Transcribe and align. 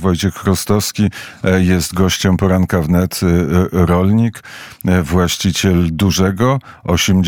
Wojciech 0.00 0.34
Chrostowski 0.34 1.10
e, 1.44 1.62
jest 1.62 1.94
gościem 1.94 2.36
poranka 2.36 2.82
wnet, 2.82 3.20
e, 3.22 3.26
rolnik, 3.72 4.42
e, 4.84 5.02
właściciel 5.02 5.88
dużego, 5.92 6.58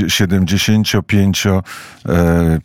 75, 0.08 1.46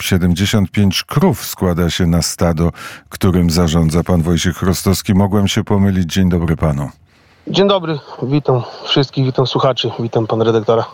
75 0.02 1.04
krów 1.04 1.46
składa 1.46 1.89
się 1.89 2.07
na 2.07 2.21
stado, 2.21 2.71
którym 3.10 3.49
zarządza 3.49 4.04
pan 4.04 4.21
Wojciech 4.21 4.57
Chrostowski. 4.57 5.13
Mogłem 5.13 5.47
się 5.47 5.63
pomylić. 5.63 6.13
Dzień 6.13 6.29
dobry 6.29 6.56
panu. 6.56 7.04
Dzień 7.47 7.67
dobry, 7.67 7.99
witam 8.23 8.62
wszystkich, 8.83 9.25
witam 9.25 9.47
słuchaczy, 9.47 9.91
witam 9.99 10.27
pan 10.27 10.41
redaktora. 10.41 10.85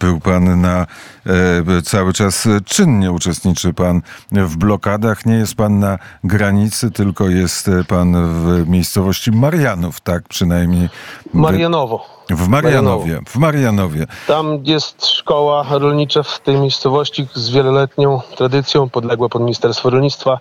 Był 0.00 0.20
pan 0.20 0.60
na 0.60 0.86
e, 1.26 1.82
cały 1.82 2.12
czas 2.12 2.48
czynnie 2.64 3.12
uczestniczy 3.12 3.72
pan 3.72 4.02
w 4.32 4.56
blokadach. 4.56 5.26
Nie 5.26 5.34
jest 5.34 5.54
pan 5.54 5.78
na 5.78 5.98
granicy, 6.24 6.90
tylko 6.90 7.28
jest 7.28 7.70
pan 7.88 8.14
w 8.14 8.68
miejscowości 8.68 9.32
Marianów, 9.32 10.00
tak 10.00 10.28
przynajmniej. 10.28 10.88
Marianowo. 11.34 12.06
W 12.30 12.48
Marianowie, 12.48 13.20
w 13.26 13.36
Marianowie. 13.36 14.06
Tam 14.26 14.58
jest 14.64 15.06
szkoła 15.06 15.66
rolnicza 15.70 16.22
w 16.22 16.40
tej 16.40 16.56
miejscowości 16.56 17.26
z 17.34 17.50
wieloletnią 17.50 18.20
tradycją, 18.36 18.90
podległa 18.90 19.28
pod 19.28 19.42
Ministerstwo 19.42 19.90
Rolnictwa. 19.90 20.38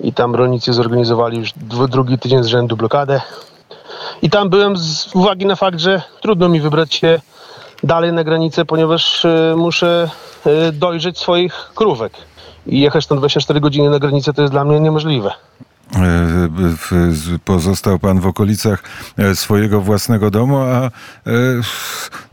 I 0.00 0.12
tam 0.12 0.34
rolnicy 0.34 0.72
zorganizowali 0.72 1.38
już 1.38 1.52
drugi 1.88 2.18
tydzień 2.18 2.42
z 2.42 2.46
rzędu 2.46 2.76
blokadę. 2.76 3.20
I 4.22 4.30
tam 4.30 4.48
byłem 4.50 4.76
z 4.76 5.14
uwagi 5.14 5.46
na 5.46 5.56
fakt, 5.56 5.80
że 5.80 6.02
trudno 6.20 6.48
mi 6.48 6.60
wybrać 6.60 6.94
się 6.94 7.20
dalej 7.82 8.12
na 8.12 8.24
granicę, 8.24 8.64
ponieważ 8.64 9.24
y, 9.24 9.54
muszę 9.56 10.10
y, 10.46 10.72
dojrzeć 10.72 11.18
swoich 11.18 11.70
krówek. 11.74 12.12
I 12.66 12.80
jechać 12.80 13.06
tam 13.06 13.18
24 13.18 13.60
godziny 13.60 13.90
na 13.90 13.98
granicę 13.98 14.32
to 14.32 14.42
jest 14.42 14.54
dla 14.54 14.64
mnie 14.64 14.80
niemożliwe. 14.80 15.32
E, 15.96 17.38
pozostał 17.44 17.98
pan 17.98 18.20
w 18.20 18.26
okolicach 18.26 18.82
e, 19.18 19.34
swojego 19.36 19.80
własnego 19.80 20.30
domu, 20.30 20.56
a 20.56 20.86
e, 20.86 20.90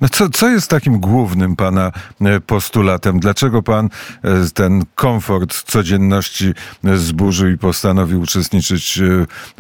no 0.02 0.10
co, 0.12 0.30
co 0.30 0.50
jest 0.50 0.70
takim 0.70 1.00
głównym 1.00 1.56
pana 1.56 1.92
postulatem? 2.48 3.20
Dlaczego 3.20 3.64
pan 3.64 3.90
ten 4.54 4.84
komfort 4.96 5.54
codzienności 5.54 6.54
zburzył 6.96 7.50
i 7.50 7.58
postanowił 7.58 8.22
uczestniczyć 8.22 9.00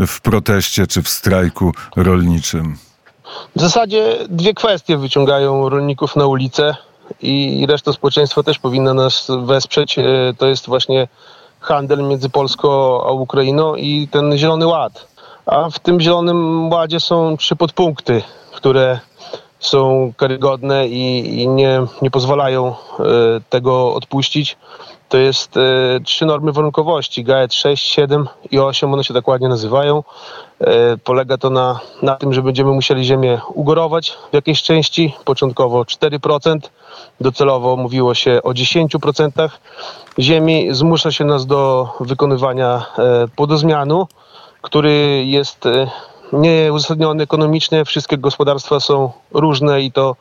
w 0.07 0.21
proteście 0.21 0.87
czy 0.87 1.01
w 1.01 1.09
strajku 1.09 1.73
rolniczym? 1.95 2.77
W 3.55 3.61
zasadzie 3.61 4.17
dwie 4.29 4.53
kwestie 4.53 4.97
wyciągają 4.97 5.69
rolników 5.69 6.15
na 6.15 6.25
ulicę 6.25 6.75
i 7.21 7.65
reszta 7.69 7.93
społeczeństwa 7.93 8.43
też 8.43 8.59
powinna 8.59 8.93
nas 8.93 9.27
wesprzeć. 9.45 9.95
To 10.37 10.47
jest 10.47 10.65
właśnie 10.65 11.07
handel 11.59 12.03
między 12.03 12.29
Polską 12.29 12.69
a 13.03 13.11
Ukrainą 13.11 13.75
i 13.75 14.07
ten 14.11 14.37
Zielony 14.37 14.67
Ład. 14.67 15.07
A 15.45 15.69
w 15.69 15.79
tym 15.79 15.99
Zielonym 15.99 16.69
Ładzie 16.69 16.99
są 16.99 17.37
trzy 17.37 17.55
podpunkty, 17.55 18.21
które 18.51 18.99
są 19.59 20.13
karygodne 20.17 20.87
i, 20.87 21.33
i 21.41 21.47
nie, 21.47 21.85
nie 22.01 22.11
pozwalają 22.11 22.67
e, 22.67 23.03
tego 23.49 23.93
odpuścić. 23.93 24.57
To 25.09 25.17
jest 25.17 25.57
e, 25.57 25.99
trzy 26.03 26.25
normy 26.25 26.51
warunkowości, 26.51 27.23
GAET 27.23 27.53
6, 27.53 27.85
7 27.85 28.27
i 28.51 28.59
8, 28.59 28.93
one 28.93 29.03
się 29.03 29.13
dokładnie 29.13 29.47
nazywają. 29.47 30.03
E, 30.59 30.97
polega 30.97 31.37
to 31.37 31.49
na, 31.49 31.79
na 32.01 32.15
tym, 32.15 32.33
że 32.33 32.41
będziemy 32.41 32.71
musieli 32.71 33.05
ziemię 33.05 33.41
ugorować 33.53 34.17
w 34.31 34.33
jakiejś 34.33 34.61
części, 34.63 35.15
początkowo 35.25 35.81
4%, 35.81 36.59
docelowo 37.21 37.75
mówiło 37.75 38.13
się 38.13 38.43
o 38.43 38.49
10% 38.51 39.49
ziemi. 40.19 40.67
Zmusza 40.71 41.11
się 41.11 41.25
nas 41.25 41.45
do 41.45 41.89
wykonywania 41.99 42.85
e, 42.97 43.27
podozmianu, 43.35 44.07
który 44.61 45.23
jest 45.25 45.65
nieuzasadniony 46.33 47.23
ekonomicznie. 47.23 47.85
Wszystkie 47.85 48.17
gospodarstwa 48.17 48.79
są 48.79 49.11
różne 49.31 49.81
i 49.81 49.91
to, 49.91 50.15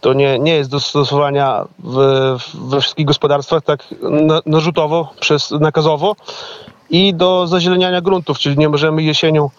to 0.00 0.12
nie, 0.12 0.38
nie 0.38 0.54
jest 0.54 0.70
do 0.70 0.80
stosowania 0.80 1.64
we 2.58 2.80
wszystkich 2.80 3.06
gospodarstwach 3.06 3.62
tak 3.62 3.84
narzutowo, 4.46 5.12
przez, 5.20 5.50
nakazowo 5.50 6.16
i 6.90 7.14
do 7.14 7.46
zazieleniania 7.46 8.00
gruntów, 8.00 8.38
czyli 8.38 8.58
nie 8.58 8.68
możemy 8.68 9.02
jesienią 9.02 9.50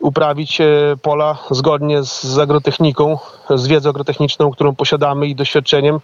uprawić 0.00 0.60
e, 0.60 0.66
pola 1.02 1.38
zgodnie 1.50 2.02
z 2.02 2.38
agrotechniką, 2.38 3.18
z 3.54 3.66
wiedzą 3.66 3.90
agrotechniczną, 3.90 4.50
którą 4.50 4.74
posiadamy 4.74 5.26
i 5.26 5.34
doświadczeniem 5.34 6.00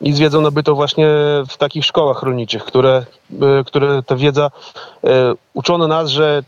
i 0.00 0.12
z 0.12 0.18
wiedzą 0.18 0.40
nabytą 0.40 0.74
właśnie 0.74 1.06
w 1.48 1.56
takich 1.56 1.84
szkołach 1.84 2.22
rolniczych, 2.22 2.64
które, 2.64 3.06
e, 3.42 3.64
które 3.64 4.02
ta 4.02 4.16
wiedza 4.16 4.50
e, 5.04 5.34
uczono 5.54 5.88
nas, 5.88 6.10
że 6.10 6.42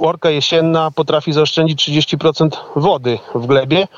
orka 0.00 0.30
jesienna 0.30 0.90
potrafi 0.90 1.32
zaoszczędzić 1.32 1.88
30% 1.88 2.48
wody 2.76 3.18
w 3.34 3.46
glebie, 3.46 3.88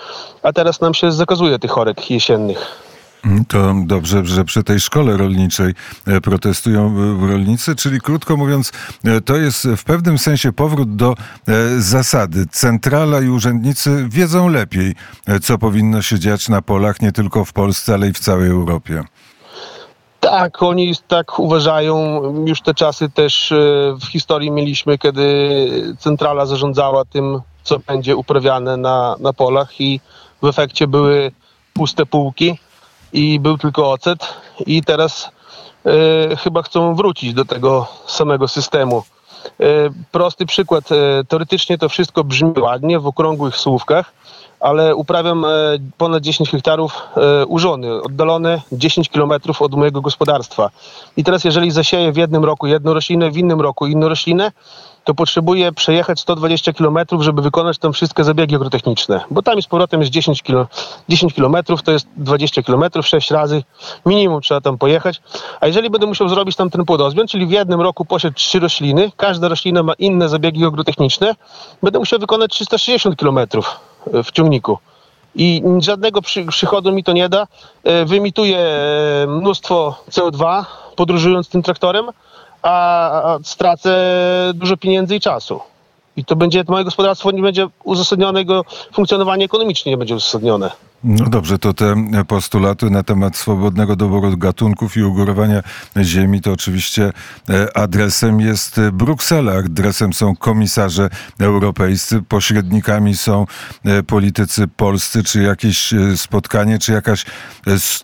a 0.42 0.52
teraz 0.52 0.80
nam 0.80 0.94
się 0.94 1.12
zakazuje 1.12 1.58
tych 1.58 1.78
orek 1.78 2.10
jesiennych. 2.10 2.90
To 3.48 3.74
dobrze, 3.86 4.26
że 4.26 4.44
przy 4.44 4.62
tej 4.62 4.80
szkole 4.80 5.16
rolniczej 5.16 5.74
e, 6.06 6.20
protestują 6.20 6.86
e, 6.86 7.26
rolnicy, 7.26 7.76
czyli 7.76 8.00
krótko 8.00 8.36
mówiąc, 8.36 8.72
e, 9.04 9.20
to 9.20 9.36
jest 9.36 9.68
w 9.76 9.84
pewnym 9.84 10.18
sensie 10.18 10.52
powrót 10.52 10.96
do 10.96 11.14
zasady. 11.78 12.46
Centrala 12.46 13.20
i 13.20 13.28
urzędnicy 13.28 14.06
wiedzą 14.08 14.48
lepiej, 14.48 14.94
co 15.42 15.58
powinno 15.58 16.02
się 16.02 16.18
dziać 16.18 16.48
na 16.48 16.62
polach, 16.62 17.02
nie 17.02 17.12
tylko 17.12 17.44
w 17.44 17.52
Polsce, 17.52 17.94
ale 17.94 18.08
i 18.08 18.12
w 18.12 18.18
całej 18.18 18.50
Europie. 18.50 19.04
Tak, 20.30 20.62
oni 20.62 20.94
tak 21.08 21.38
uważają. 21.38 22.22
Już 22.46 22.60
te 22.60 22.74
czasy 22.74 23.10
też 23.10 23.52
w 24.00 24.06
historii 24.06 24.50
mieliśmy, 24.50 24.98
kiedy 24.98 25.94
centrala 25.98 26.46
zarządzała 26.46 27.04
tym, 27.04 27.40
co 27.62 27.78
będzie 27.78 28.16
uprawiane 28.16 28.76
na, 28.76 29.16
na 29.20 29.32
polach 29.32 29.80
i 29.80 30.00
w 30.42 30.46
efekcie 30.46 30.86
były 30.86 31.32
puste 31.72 32.06
półki 32.06 32.58
i 33.12 33.40
był 33.40 33.58
tylko 33.58 33.90
ocet 33.90 34.34
i 34.66 34.82
teraz 34.82 35.30
e, 35.86 36.36
chyba 36.36 36.62
chcą 36.62 36.94
wrócić 36.94 37.34
do 37.34 37.44
tego 37.44 37.86
samego 38.06 38.48
systemu. 38.48 39.02
E, 39.60 39.64
prosty 40.12 40.46
przykład. 40.46 40.92
E, 40.92 41.24
teoretycznie 41.28 41.78
to 41.78 41.88
wszystko 41.88 42.24
brzmi 42.24 42.60
ładnie 42.60 42.98
w 42.98 43.06
okrągłych 43.06 43.56
słówkach, 43.56 44.12
ale 44.60 44.94
uprawiam 44.94 45.44
ponad 45.98 46.22
10 46.22 46.50
hektarów 46.50 47.02
urzony, 47.48 48.02
oddalone 48.02 48.62
10 48.72 49.08
kilometrów 49.08 49.62
od 49.62 49.74
mojego 49.74 50.00
gospodarstwa. 50.00 50.70
I 51.16 51.24
teraz 51.24 51.44
jeżeli 51.44 51.70
zasieję 51.70 52.12
w 52.12 52.16
jednym 52.16 52.44
roku 52.44 52.66
jedną 52.66 52.94
roślinę, 52.94 53.30
w 53.30 53.36
innym 53.36 53.60
roku 53.60 53.86
inną 53.86 54.08
roślinę, 54.08 54.52
to 55.04 55.14
potrzebuje 55.14 55.72
przejechać 55.72 56.20
120 56.20 56.72
km, 56.72 56.98
żeby 57.20 57.42
wykonać 57.42 57.78
tam 57.78 57.92
wszystkie 57.92 58.24
zabiegi 58.24 58.56
agrotechniczne. 58.56 59.20
Bo 59.30 59.42
tam 59.42 59.62
z 59.62 59.66
powrotem 59.66 60.00
jest 60.00 60.12
10, 60.12 60.42
kilo, 60.42 60.66
10 61.08 61.34
km, 61.34 61.56
to 61.84 61.92
jest 61.92 62.06
20 62.16 62.62
km, 62.62 62.84
6 63.02 63.30
razy 63.30 63.62
minimum 64.06 64.40
trzeba 64.40 64.60
tam 64.60 64.78
pojechać. 64.78 65.22
A 65.60 65.66
jeżeli 65.66 65.90
będę 65.90 66.06
musiał 66.06 66.28
zrobić 66.28 66.56
tam 66.56 66.70
ten 66.70 66.84
płodozmian, 66.84 67.26
czyli 67.26 67.46
w 67.46 67.50
jednym 67.50 67.80
roku 67.80 68.04
posieć 68.04 68.36
trzy 68.36 68.60
rośliny, 68.60 69.12
każda 69.16 69.48
roślina 69.48 69.82
ma 69.82 69.92
inne 69.92 70.28
zabiegi 70.28 70.64
agrotechniczne, 70.64 71.34
będę 71.82 71.98
musiał 71.98 72.18
wykonać 72.18 72.50
360 72.50 73.16
km 73.16 73.38
w 74.24 74.32
ciągniku 74.32 74.78
i 75.34 75.62
żadnego 75.78 76.20
przychodu 76.48 76.92
mi 76.92 77.04
to 77.04 77.12
nie 77.12 77.28
da. 77.28 77.46
E, 77.84 78.04
Wymituję 78.04 78.58
e, 78.58 79.26
mnóstwo 79.26 80.04
CO2 80.10 80.64
podróżując 80.96 81.48
tym 81.48 81.62
traktorem, 81.62 82.06
a 82.62 83.38
stracę 83.42 84.00
dużo 84.54 84.76
pieniędzy 84.76 85.16
i 85.16 85.20
czasu. 85.20 85.60
I 86.16 86.24
to 86.24 86.36
będzie, 86.36 86.64
moje 86.68 86.84
gospodarstwo 86.84 87.30
nie 87.30 87.42
będzie 87.42 87.66
uzasadnione, 87.84 88.38
jego 88.40 88.64
funkcjonowanie 88.92 89.44
ekonomicznie 89.44 89.92
nie 89.92 89.96
będzie 89.98 90.14
uzasadnione. 90.14 90.70
No 91.04 91.26
dobrze, 91.26 91.58
to 91.58 91.74
te 91.74 91.94
postulaty 92.28 92.90
na 92.90 93.02
temat 93.02 93.36
swobodnego 93.36 93.96
doboru 93.96 94.36
gatunków 94.36 94.96
i 94.96 95.02
ugorowania 95.02 95.62
ziemi 96.02 96.40
to 96.40 96.52
oczywiście 96.52 97.12
e, 97.50 97.76
adresem 97.76 98.40
jest 98.40 98.80
Bruksela, 98.92 99.52
adresem 99.52 100.12
są 100.12 100.36
komisarze 100.36 101.10
europejscy, 101.38 102.22
pośrednikami 102.22 103.16
są 103.16 103.46
e, 103.84 104.02
politycy 104.02 104.68
polscy, 104.68 105.22
czy 105.22 105.42
jakieś 105.42 105.92
e, 105.92 106.16
spotkanie, 106.16 106.78
czy 106.78 106.92
jakaś... 106.92 107.24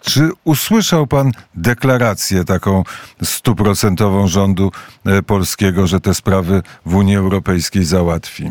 Czy 0.03 0.31
usłyszał 0.45 1.07
pan 1.07 1.33
deklarację 1.55 2.45
taką 2.45 2.85
stuprocentową 3.23 4.29
rządu 4.29 4.73
polskiego, 5.27 5.87
że 5.87 6.01
te 6.01 6.15
sprawy 6.15 6.63
w 6.87 6.95
Unii 6.95 7.17
Europejskiej 7.17 7.85
załatwi? 7.85 8.51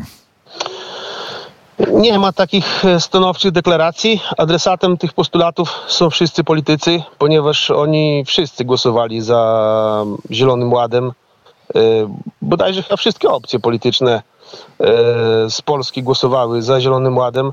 Nie 1.80 2.20
ma 2.20 2.34
takich 2.34 2.86
e, 2.86 3.00
stanowczych 3.00 3.52
deklaracji. 3.52 4.22
Adresatem 4.38 4.98
tych 4.98 5.14
postulatów 5.14 5.84
są 5.88 6.10
wszyscy 6.10 6.44
politycy, 6.44 7.04
ponieważ 7.18 7.72
oni 7.72 8.24
wszyscy 8.26 8.66
głosowali 8.66 9.22
za 9.22 10.06
Zielonym 10.32 10.74
Ładem. 10.74 11.12
E, 11.76 11.80
bodajże 12.42 12.84
chyba 12.84 12.98
wszystkie 12.98 13.30
opcje 13.30 13.60
polityczne 13.60 14.14
e, 14.14 14.24
z 15.50 15.62
Polski 15.62 16.04
głosowały 16.04 16.62
za 16.62 16.82
Zielonym 16.82 17.18
Ładem. 17.18 17.52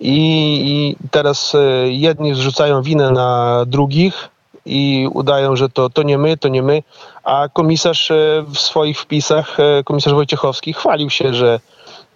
I, 0.00 0.96
teraz 1.10 1.56
jedni 1.86 2.34
zrzucają 2.34 2.82
winę 2.82 3.10
na 3.10 3.62
drugich 3.66 4.28
i 4.66 5.08
udają, 5.14 5.56
że 5.56 5.68
to, 5.68 5.90
to 5.90 6.02
nie 6.02 6.18
my, 6.18 6.36
to 6.36 6.48
nie 6.48 6.62
my, 6.62 6.82
a 7.24 7.48
komisarz 7.52 8.12
w 8.46 8.58
swoich 8.58 9.00
wpisach, 9.00 9.56
komisarz 9.84 10.14
Wojciechowski 10.14 10.72
chwalił 10.72 11.10
się, 11.10 11.34
że 11.34 11.60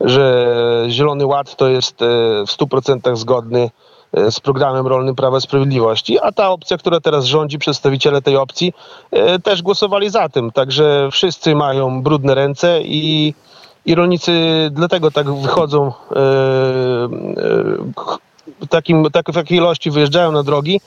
że 0.00 0.47
Zielony 0.88 1.26
Ład 1.26 1.56
to 1.56 1.69
jest 1.69 2.02
e, 2.02 2.06
w 2.47 2.50
100% 2.50 3.17
zgodny 3.17 3.70
e, 4.12 4.31
z 4.31 4.41
programem 4.41 4.87
rolnym 4.87 5.14
Prawa 5.14 5.38
i 5.38 5.41
Sprawiedliwości, 5.41 6.19
a 6.23 6.32
ta 6.32 6.50
opcja, 6.50 6.79
która 6.79 7.00
teraz 7.00 7.25
rządzi, 7.25 7.58
przedstawiciele 7.58 8.23
tej 8.23 8.37
opcji 8.37 8.73
e, 9.11 9.38
też 9.38 9.62
głosowali 9.62 10.11
za 10.11 10.29
tym. 10.29 10.52
Także 10.52 11.08
wszyscy 11.12 11.55
mają 11.55 12.02
brudne 12.02 12.35
ręce 12.35 12.81
i, 12.82 13.35
i 13.87 13.94
rolnicy 13.94 14.32
dlatego 14.73 15.11
tak 15.11 15.35
wychodzą 15.35 15.93
takim, 18.69 19.06
tak, 19.12 19.31
w 19.31 19.35
takiej 19.35 19.58
ilości 19.58 19.91
wyjeżdżają 19.91 20.32
na 20.32 20.43
drogi, 20.43 20.81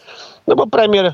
no 0.48 0.56
bo 0.56 0.68
premier 0.68 1.14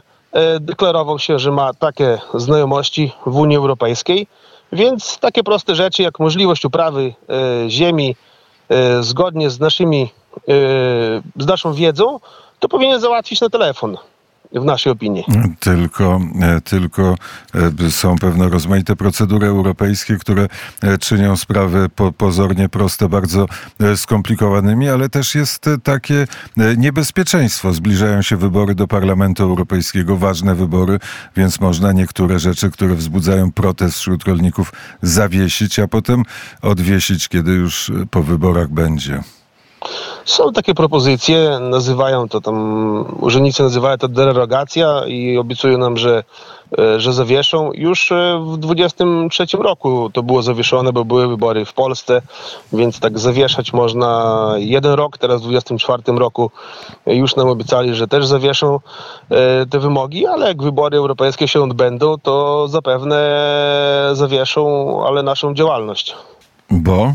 deklarował 0.59 1.19
się, 1.19 1.39
że 1.39 1.51
ma 1.51 1.73
takie 1.73 2.17
znajomości 2.33 3.11
w 3.25 3.35
Unii 3.37 3.57
Europejskiej, 3.57 4.27
więc 4.71 5.17
takie 5.19 5.43
proste 5.43 5.75
rzeczy 5.75 6.03
jak 6.03 6.19
możliwość 6.19 6.65
uprawy 6.65 7.13
e, 7.29 7.69
ziemi 7.69 8.15
e, 8.69 9.03
zgodnie 9.03 9.49
z 9.49 9.59
naszymi, 9.59 10.01
e, 10.01 10.41
z 11.37 11.45
naszą 11.47 11.73
wiedzą, 11.73 12.19
to 12.59 12.69
powinien 12.69 12.99
załatwić 12.99 13.41
na 13.41 13.49
telefon 13.49 13.97
w 14.51 14.65
naszej 14.65 14.91
opinii. 14.91 15.23
Tylko, 15.59 16.21
e, 16.41 16.61
tylko 16.61 17.15
e, 17.87 17.91
są 17.91 18.15
pewne 18.15 18.49
rozmaite 18.49 18.95
procedury 18.95 19.47
europejskie, 19.47 20.17
które 20.17 20.47
e, 20.81 20.97
czynią 20.97 21.37
sprawy 21.37 21.89
po, 21.95 22.11
pozornie 22.11 22.69
proste, 22.69 23.09
bardzo 23.09 23.45
skomplikowanymi, 23.95 24.89
ale 24.89 25.09
też 25.09 25.35
jest 25.35 25.65
takie 25.83 26.27
niebezpieczeństwo. 26.77 27.73
Zbliżają 27.73 28.21
się 28.21 28.37
wybory 28.37 28.75
do 28.75 28.87
Parlamentu 28.87 29.43
Europejskiego, 29.43 30.17
ważne 30.17 30.55
wybory, 30.55 30.99
więc 31.37 31.59
można 31.59 31.91
niektóre 31.91 32.39
rzeczy, 32.39 32.71
które 32.71 32.95
wzbudzają 32.95 33.51
protest 33.51 33.97
wśród 33.97 34.23
rolników, 34.23 34.73
zawiesić, 35.01 35.79
a 35.79 35.87
potem 35.87 36.23
odwiesić, 36.61 37.27
kiedy 37.27 37.51
już 37.51 37.91
po 38.11 38.23
wyborach 38.23 38.69
będzie. 38.69 39.23
Są 40.25 40.53
takie 40.53 40.73
propozycje, 40.73 41.59
nazywają 41.61 42.29
to 42.29 42.41
tam, 42.41 43.05
urzędnicy 43.21 43.63
nazywają 43.63 43.97
to 43.97 44.07
derogacja 44.07 45.05
i 45.07 45.37
obiecują 45.37 45.77
nam, 45.77 45.97
że, 45.97 46.23
e, 46.79 46.99
że 46.99 47.13
zawieszą. 47.13 47.71
Już 47.73 48.11
e, 48.11 48.39
w 48.45 48.57
23 48.57 49.45
roku 49.57 50.09
to 50.13 50.23
było 50.23 50.41
zawieszone, 50.41 50.93
bo 50.93 51.05
były 51.05 51.27
wybory 51.27 51.65
w 51.65 51.73
Polsce, 51.73 52.21
więc 52.73 52.99
tak 52.99 53.19
zawieszać 53.19 53.73
można 53.73 54.53
jeden 54.57 54.93
rok, 54.93 55.17
teraz 55.17 55.41
w 55.41 55.45
24 55.45 56.03
roku 56.07 56.51
już 57.05 57.35
nam 57.35 57.49
obiecali, 57.49 57.95
że 57.95 58.07
też 58.07 58.27
zawieszą 58.27 58.79
e, 59.29 59.65
te 59.65 59.79
wymogi, 59.79 60.27
ale 60.27 60.47
jak 60.47 60.63
wybory 60.63 60.97
europejskie 60.97 61.47
się 61.47 61.61
odbędą, 61.63 62.17
to 62.17 62.67
zapewne 62.67 63.39
zawieszą, 64.13 64.93
ale 65.07 65.23
naszą 65.23 65.53
działalność. 65.53 66.15
Bo? 66.71 67.13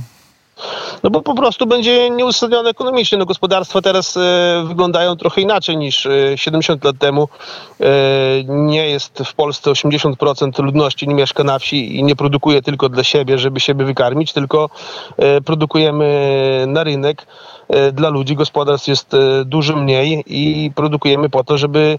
No 1.02 1.10
bo 1.10 1.22
po 1.22 1.34
prostu 1.34 1.66
będzie 1.66 2.10
nieuzasadnione 2.10 2.70
ekonomicznie. 2.70 3.18
No 3.18 3.26
gospodarstwa 3.26 3.82
teraz 3.82 4.16
e, 4.16 4.64
wyglądają 4.66 5.16
trochę 5.16 5.40
inaczej 5.40 5.76
niż 5.76 6.06
e, 6.06 6.38
70 6.38 6.84
lat 6.84 6.98
temu. 6.98 7.28
E, 7.80 7.86
nie 8.48 8.88
jest 8.88 9.22
w 9.24 9.34
Polsce 9.34 9.70
80% 9.70 10.62
ludności 10.62 11.08
nie 11.08 11.14
mieszka 11.14 11.44
na 11.44 11.58
wsi 11.58 11.96
i 11.96 12.04
nie 12.04 12.16
produkuje 12.16 12.62
tylko 12.62 12.88
dla 12.88 13.04
siebie, 13.04 13.38
żeby 13.38 13.60
siebie 13.60 13.84
wykarmić, 13.84 14.32
tylko 14.32 14.70
e, 15.16 15.40
produkujemy 15.40 16.64
na 16.68 16.84
rynek 16.84 17.22
e, 17.22 17.53
dla 17.92 18.08
ludzi. 18.08 18.36
Gospodarstw 18.36 18.88
jest 18.88 19.14
e, 19.14 19.44
dużo 19.44 19.76
mniej 19.76 20.24
i 20.26 20.70
produkujemy 20.74 21.30
po 21.30 21.44
to, 21.44 21.58
żeby 21.58 21.98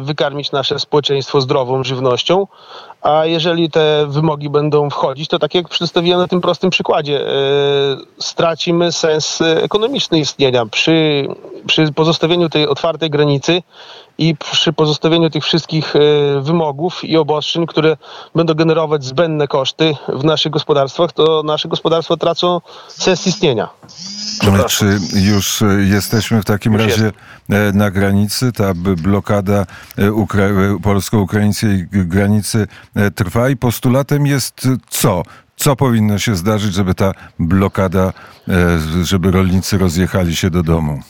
wykarmić 0.00 0.52
nasze 0.52 0.78
społeczeństwo 0.78 1.40
zdrową 1.40 1.84
żywnością, 1.84 2.46
a 3.02 3.26
jeżeli 3.26 3.70
te 3.70 4.06
wymogi 4.08 4.50
będą 4.50 4.90
wchodzić, 4.90 5.28
to 5.28 5.38
tak 5.38 5.54
jak 5.54 5.68
przedstawiłem 5.68 6.20
na 6.20 6.28
tym 6.28 6.40
prostym 6.40 6.70
przykładzie, 6.70 7.26
stracimy 8.18 8.92
sens 8.92 9.40
ekonomiczny 9.40 10.18
istnienia. 10.18 10.66
Przy, 10.66 11.26
przy 11.66 11.92
pozostawieniu 11.92 12.48
tej 12.48 12.68
otwartej 12.68 13.10
granicy 13.10 13.62
i 14.18 14.36
przy 14.36 14.72
pozostawieniu 14.72 15.30
tych 15.30 15.44
wszystkich 15.44 15.94
wymogów 16.40 17.04
i 17.04 17.16
obostrzeń, 17.16 17.66
które 17.66 17.96
będą 18.34 18.54
generować 18.54 19.04
zbędne 19.04 19.48
koszty 19.48 19.96
w 20.08 20.24
naszych 20.24 20.52
gospodarstwach, 20.52 21.12
to 21.12 21.42
nasze 21.42 21.68
gospodarstwa 21.68 22.16
tracą 22.16 22.60
sens 22.88 23.26
istnienia. 23.26 23.68
Czy 24.68 24.98
już 25.14 25.62
jesteśmy 25.84 26.42
w 26.42 26.44
takim 26.44 26.72
już 26.72 26.82
razie 26.82 27.12
jest. 27.48 27.74
na 27.76 27.90
granicy? 27.90 28.52
Ta 28.52 28.74
blokada 28.74 29.66
ukra- 29.98 30.80
polsko-ukraińskiej 30.82 31.86
granicy 31.90 32.66
trwa 33.14 33.48
i 33.48 33.56
postulatem 33.56 34.26
jest 34.26 34.68
co? 34.88 35.22
Co 35.56 35.76
powinno 35.76 36.18
się 36.18 36.36
zdarzyć, 36.36 36.74
żeby 36.74 36.94
ta 36.94 37.12
blokada, 37.38 38.12
żeby 39.02 39.30
rolnicy 39.30 39.78
rozjechali 39.78 40.36
się 40.36 40.50
do 40.50 40.62
domu? 40.62 41.02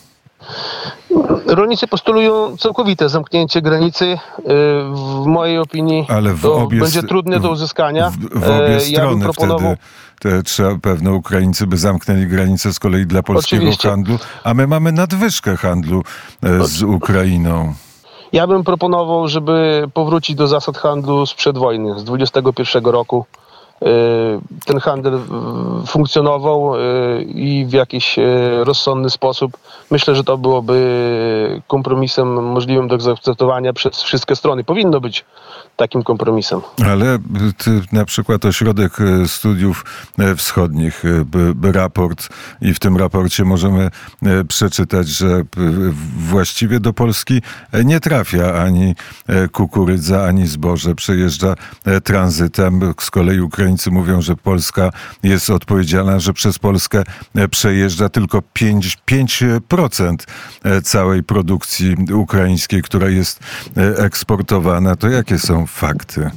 Rolnicy 1.47 1.87
postulują 1.87 2.57
całkowite 2.57 3.09
zamknięcie 3.09 3.63
granicy. 3.63 4.19
W 4.95 5.27
mojej 5.27 5.59
opinii 5.59 6.07
Ale 6.09 6.35
w 6.35 6.47
obie, 6.47 6.81
będzie 6.81 7.03
trudne 7.03 7.41
do 7.41 7.51
uzyskania. 7.51 8.11
W, 8.11 8.41
w 8.41 8.51
obie 8.51 8.73
ja 8.73 8.81
strony 8.81 9.25
proponował... 9.25 9.77
wtedy 10.17 10.43
trzeba 10.43 10.79
pewno 10.83 11.15
Ukraińcy 11.15 11.67
by 11.67 11.77
zamknęli 11.77 12.27
granicę 12.27 12.73
z 12.73 12.79
kolei 12.79 13.07
dla 13.07 13.23
polskiego 13.23 13.63
Oczywiście. 13.63 13.89
handlu, 13.89 14.19
a 14.45 14.55
my 14.55 14.67
mamy 14.67 14.93
nadwyżkę 14.93 15.57
handlu 15.57 16.03
z 16.61 16.83
Ukrainą. 16.83 17.75
Ja 18.33 18.47
bym 18.47 18.65
proponował, 18.65 19.29
żeby 19.29 19.85
powrócić 19.95 20.37
do 20.37 20.49
zasad 20.49 20.79
handlu 20.79 21.27
sprzed 21.27 21.59
wojny, 21.59 21.99
z 21.99 22.05
21 22.05 22.85
roku. 22.85 23.25
Ten 24.67 24.81
handel 24.81 25.21
funkcjonował 25.87 26.73
i 27.27 27.67
w 27.69 27.73
jakiś 27.73 28.17
rozsądny 28.63 29.11
sposób. 29.11 29.57
Myślę, 29.91 30.15
że 30.15 30.25
to 30.25 30.39
byłoby 30.39 31.63
kompromisem 31.67 32.45
możliwym 32.45 32.89
do 32.89 33.01
zaakceptowania 33.01 33.73
przez 33.73 34.03
wszystkie 34.03 34.37
strony. 34.37 34.65
Powinno 34.65 35.01
być 35.01 35.25
takim 35.77 36.03
kompromisem. 36.03 36.61
Ale 36.87 37.19
na 37.93 38.05
przykład 38.05 38.45
Ośrodek 38.45 38.97
Studiów 39.27 39.85
Wschodnich, 40.37 41.03
raport 41.63 42.29
i 42.61 42.75
w 42.75 42.79
tym 42.79 42.97
raporcie 42.97 43.45
możemy 43.45 43.91
przeczytać, 44.49 45.09
że 45.09 45.43
właściwie 46.19 46.81
do 46.81 46.93
Polski 46.93 47.43
nie 47.85 48.01
trafia 48.01 48.55
ani 48.55 48.95
kukurydza, 49.53 50.25
ani 50.25 50.47
zboże. 50.47 50.95
Przejeżdża 50.95 51.55
tranzytem. 52.05 52.95
Z 53.01 53.11
kolei 53.11 53.41
Ukraińcy 53.65 53.91
mówią, 53.91 54.23
że 54.23 54.37
Polska 54.37 54.91
jest 55.23 55.51
odpowiedzialna, 55.51 56.21
że 56.21 56.33
przez 56.33 56.59
Polskę 56.59 57.03
przejeżdża 57.51 58.09
tylko 58.09 58.43
5, 58.53 58.99
5% 59.11 60.17
całej 60.83 61.23
produkcji 61.23 61.97
ukraińskiej, 62.15 62.83
która 62.83 63.09
jest 63.09 63.41
eksportowana. 63.99 64.97
To 64.97 65.09
jakie 65.09 65.39
są 65.39 65.67
fakty? 65.67 66.31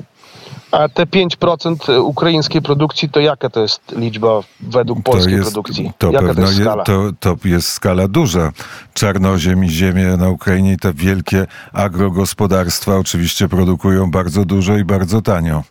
A 0.72 0.89
te 0.89 1.05
5% 1.05 2.01
ukraińskiej 2.01 2.62
produkcji, 2.62 3.10
to 3.10 3.19
jaka 3.19 3.50
to 3.50 3.62
jest 3.62 3.81
liczba 3.98 4.41
według 4.60 5.03
polskiej 5.03 5.34
to 5.34 5.38
jest, 5.38 5.48
produkcji? 5.48 5.91
To 5.98 6.12
jaka 6.12 6.27
pewno 6.27 6.43
to 6.43 6.50
jest 6.50 6.62
skala? 6.62 6.84
To, 6.84 7.12
to 7.19 7.36
jest 7.46 7.69
skala 7.69 8.07
duża. 8.07 8.51
Czarnoziem 8.93 9.65
i 9.65 9.69
ziemie 9.69 10.17
na 10.17 10.29
Ukrainie 10.29 10.74
i 10.74 10.77
te 10.77 10.93
wielkie 10.93 11.48
agrogospodarstwa 11.74 12.98
oczywiście 12.98 13.48
produkują 13.48 14.12
bardzo 14.12 14.46
dużo 14.46 14.77
i 14.77 14.84
bardzo 14.84 15.22
tanio 15.22 15.63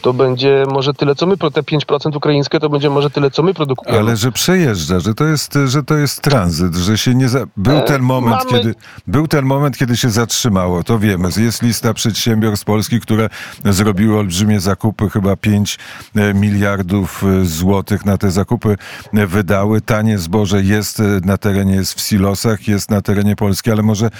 to 0.00 0.12
będzie 0.12 0.64
może 0.72 0.94
tyle, 0.94 1.14
co 1.14 1.26
my, 1.26 1.36
te 1.36 1.62
5% 1.62 2.16
ukraińskie 2.16 2.60
to 2.60 2.68
będzie 2.68 2.90
może 2.90 3.10
tyle, 3.10 3.30
co 3.30 3.42
my 3.42 3.54
produkujemy. 3.54 3.98
Ale 3.98 4.16
że 4.16 4.32
przejeżdża, 4.32 5.00
że 5.00 5.14
to 5.14 5.24
jest, 5.24 5.58
że 5.66 5.82
to 5.82 5.96
jest 5.96 6.22
tranzyt, 6.22 6.74
że 6.74 6.98
się 6.98 7.14
nie... 7.14 7.28
Za... 7.28 7.46
Był 7.56 7.78
e, 7.78 7.82
ten 7.82 8.02
moment, 8.02 8.36
Mamy... 8.36 8.50
kiedy 8.50 8.74
był 9.06 9.28
ten 9.28 9.44
moment, 9.44 9.78
kiedy 9.78 9.96
się 9.96 10.10
zatrzymało, 10.10 10.84
to 10.84 10.98
wiemy. 10.98 11.28
Jest 11.36 11.62
lista 11.62 11.94
przedsiębiorstw 11.94 12.64
Polski, 12.64 13.00
które 13.00 13.28
zrobiły 13.64 14.18
olbrzymie 14.18 14.60
zakupy, 14.60 15.10
chyba 15.10 15.36
5 15.36 15.78
e, 16.16 16.34
miliardów 16.34 17.24
e, 17.24 17.44
złotych 17.44 18.04
na 18.04 18.18
te 18.18 18.30
zakupy 18.30 18.76
wydały. 19.12 19.80
Tanie 19.80 20.18
zboże 20.18 20.62
jest 20.62 21.02
na 21.24 21.38
terenie, 21.38 21.74
jest 21.74 21.94
w 21.94 22.00
silosach, 22.00 22.68
jest 22.68 22.90
na 22.90 23.02
terenie 23.02 23.36
Polski, 23.36 23.70
ale 23.70 23.82
może 23.82 24.10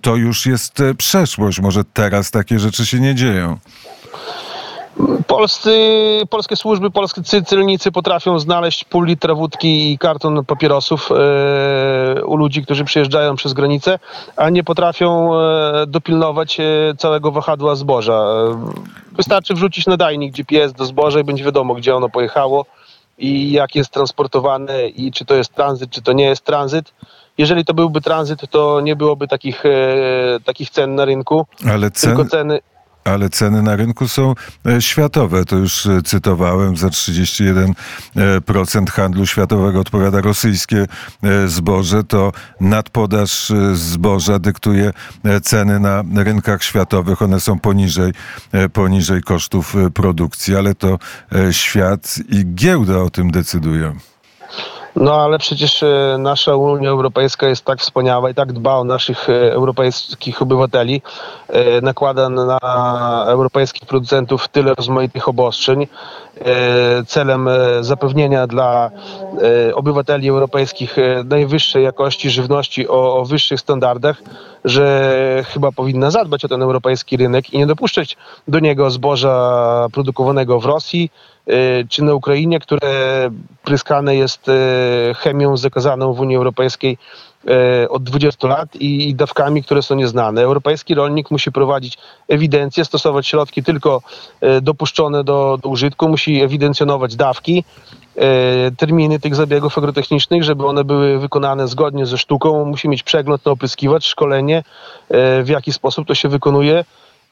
to 0.00 0.16
już 0.16 0.46
jest 0.46 0.82
przeszłość. 0.98 1.60
Może 1.60 1.84
teraz 1.84 2.30
takie 2.30 2.58
rzeczy 2.58 2.86
się 2.86 3.00
nie 3.00 3.14
dzieją. 3.14 3.58
Polscy, 5.26 5.70
polskie 6.30 6.56
służby, 6.56 6.90
polscy 6.90 7.42
celnicy 7.42 7.92
potrafią 7.92 8.38
znaleźć 8.38 8.84
pół 8.84 9.02
litra 9.02 9.34
wódki 9.34 9.92
i 9.92 9.98
karton 9.98 10.44
papierosów 10.44 11.10
e, 11.12 12.24
u 12.24 12.36
ludzi, 12.36 12.62
którzy 12.62 12.84
przyjeżdżają 12.84 13.36
przez 13.36 13.52
granicę, 13.52 13.98
a 14.36 14.50
nie 14.50 14.64
potrafią 14.64 15.34
e, 15.34 15.86
dopilnować 15.86 16.60
e, 16.60 16.64
całego 16.98 17.30
wahadła 17.30 17.74
zboża. 17.74 18.26
Wystarczy 19.12 19.54
wrzucić 19.54 19.86
nadajnik 19.86 20.34
GPS 20.34 20.72
do 20.72 20.84
zboża 20.84 21.20
i 21.20 21.24
będzie 21.24 21.44
wiadomo, 21.44 21.74
gdzie 21.74 21.96
ono 21.96 22.08
pojechało 22.08 22.66
i 23.18 23.52
jak 23.52 23.74
jest 23.74 23.90
transportowane 23.90 24.88
i 24.88 25.12
czy 25.12 25.24
to 25.24 25.34
jest 25.34 25.54
tranzyt, 25.54 25.90
czy 25.90 26.02
to 26.02 26.12
nie 26.12 26.24
jest 26.24 26.44
tranzyt. 26.44 26.92
Jeżeli 27.38 27.64
to 27.64 27.74
byłby 27.74 28.00
tranzyt, 28.00 28.40
to 28.50 28.80
nie 28.80 28.96
byłoby 28.96 29.28
takich, 29.28 29.62
takich 30.44 30.70
cen 30.70 30.94
na 30.94 31.04
rynku. 31.04 31.46
Ale 31.66 31.90
cen... 31.90 32.16
Tylko 32.16 32.30
ceny 32.30 32.60
ale 33.06 33.30
ceny 33.30 33.62
na 33.62 33.76
rynku 33.76 34.08
są 34.08 34.34
e, 34.66 34.82
światowe. 34.82 35.44
To 35.44 35.56
już 35.56 35.86
e, 35.86 36.02
cytowałem, 36.02 36.76
za 36.76 36.88
31% 36.88 37.74
handlu 38.90 39.26
światowego 39.26 39.80
odpowiada 39.80 40.20
rosyjskie 40.20 40.86
zboże. 41.46 42.04
To 42.04 42.32
nadpodaż 42.60 43.52
zboża 43.72 44.38
dyktuje 44.38 44.92
ceny 45.42 45.80
na 45.80 46.04
rynkach 46.16 46.62
światowych. 46.62 47.22
One 47.22 47.40
są 47.40 47.58
poniżej, 47.58 48.12
poniżej 48.72 49.22
kosztów 49.22 49.74
produkcji, 49.94 50.56
ale 50.56 50.74
to 50.74 50.98
świat 51.50 52.14
i 52.28 52.54
giełda 52.54 52.98
o 52.98 53.10
tym 53.10 53.30
decydują. 53.30 53.96
No 54.96 55.14
ale 55.14 55.38
przecież 55.38 55.82
e, 55.82 56.16
nasza 56.18 56.56
Unia 56.56 56.90
Europejska 56.90 57.48
jest 57.48 57.64
tak 57.64 57.78
wspaniała 57.80 58.30
i 58.30 58.34
tak 58.34 58.52
dba 58.52 58.74
o 58.76 58.84
naszych 58.84 59.30
e, 59.30 59.52
europejskich 59.52 60.42
obywateli, 60.42 61.02
e, 61.48 61.80
nakłada 61.80 62.28
na 62.28 62.58
europejskich 63.26 63.88
producentów 63.88 64.48
tyle 64.48 64.74
rozmaitych 64.74 65.28
obostrzeń 65.28 65.86
celem 67.06 67.48
zapewnienia 67.80 68.46
dla 68.46 68.90
obywateli 69.74 70.28
europejskich 70.28 70.96
najwyższej 71.24 71.84
jakości 71.84 72.30
żywności 72.30 72.88
o, 72.88 73.16
o 73.16 73.24
wyższych 73.24 73.60
standardach, 73.60 74.22
że 74.64 75.44
chyba 75.48 75.72
powinna 75.72 76.10
zadbać 76.10 76.44
o 76.44 76.48
ten 76.48 76.62
europejski 76.62 77.16
rynek 77.16 77.54
i 77.54 77.58
nie 77.58 77.66
dopuszczać 77.66 78.16
do 78.48 78.58
niego 78.58 78.90
zboża 78.90 79.86
produkowanego 79.92 80.60
w 80.60 80.64
Rosji, 80.64 81.10
czy 81.88 82.02
na 82.02 82.14
Ukrainie, 82.14 82.60
które 82.60 82.90
pryskane 83.64 84.16
jest 84.16 84.50
chemią 85.16 85.56
zakazaną 85.56 86.12
w 86.12 86.20
Unii 86.20 86.36
Europejskiej 86.36 86.98
od 87.88 88.02
20 88.02 88.48
lat 88.48 88.76
i 88.76 89.14
dawkami, 89.14 89.62
które 89.62 89.82
są 89.82 89.94
nieznane. 89.94 90.42
Europejski 90.42 90.94
rolnik 90.94 91.30
musi 91.30 91.52
prowadzić 91.52 91.98
ewidencję, 92.28 92.84
stosować 92.84 93.26
środki 93.26 93.62
tylko 93.62 94.02
dopuszczone 94.62 95.24
do, 95.24 95.58
do 95.62 95.68
użytku, 95.68 96.08
musi 96.08 96.42
ewidencjonować 96.42 97.16
dawki, 97.16 97.64
terminy 98.76 99.20
tych 99.20 99.34
zabiegów 99.34 99.78
agrotechnicznych, 99.78 100.44
żeby 100.44 100.66
one 100.66 100.84
były 100.84 101.18
wykonane 101.18 101.68
zgodnie 101.68 102.06
ze 102.06 102.18
sztuką, 102.18 102.64
musi 102.64 102.88
mieć 102.88 103.02
przegląd 103.02 103.46
na 103.46 103.52
opryskiwacz, 103.52 104.04
szkolenie, 104.06 104.62
w 105.42 105.48
jaki 105.48 105.72
sposób 105.72 106.08
to 106.08 106.14
się 106.14 106.28
wykonuje 106.28 106.84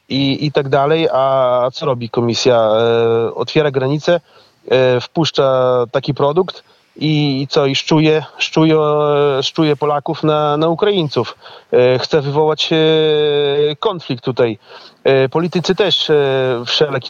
i, 0.09 0.45
i 0.45 0.51
tak 0.51 0.69
dalej. 0.69 1.07
A 1.11 1.69
co 1.73 1.85
robi 1.85 2.09
komisja? 2.09 2.55
E, 2.55 3.35
otwiera 3.35 3.71
granice, 3.71 4.21
e, 4.67 5.01
wpuszcza 5.01 5.85
taki 5.91 6.13
produkt 6.13 6.63
i 6.95 7.47
co? 7.49 7.65
I 7.65 7.75
szczuje, 7.75 8.23
szczuje, 8.37 8.77
szczuje 9.41 9.75
Polaków 9.75 10.23
na, 10.23 10.57
na 10.57 10.67
Ukraińców. 10.67 11.37
E, 11.71 11.99
chce 11.99 12.21
wywołać 12.21 12.69
konflikt 13.79 14.23
tutaj. 14.23 14.57
Politycy 15.31 15.75
też 15.75 16.11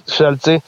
wszelcy 0.05 0.61